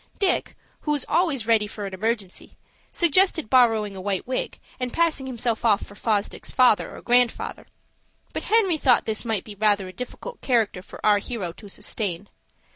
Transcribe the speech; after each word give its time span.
Dick, 0.17 0.55
who 0.79 0.91
was 0.93 1.05
always 1.07 1.45
ready 1.45 1.67
for 1.67 1.85
an 1.85 1.93
emergency, 1.93 2.57
suggested 2.91 3.51
borrowing 3.51 3.95
a 3.95 4.01
white 4.01 4.25
wig, 4.25 4.57
and 4.79 4.91
passing 4.91 5.27
himself 5.27 5.63
off 5.63 5.83
for 5.85 5.93
Fosdick's 5.93 6.49
father 6.51 6.95
or 6.95 7.03
grandfather. 7.03 7.67
But 8.33 8.41
Henry 8.49 8.79
thought 8.79 9.05
this 9.05 9.25
might 9.25 9.43
be 9.43 9.53
rather 9.53 9.87
a 9.87 9.93
difficult 9.93 10.41
character 10.41 10.81
for 10.81 11.05
our 11.05 11.19
hero 11.19 11.51
to 11.51 11.69
sustain. 11.69 12.29